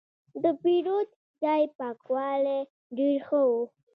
[0.43, 1.09] د پیرود
[1.41, 2.59] ځای پاکوالی
[2.97, 3.51] ډېر ښه و.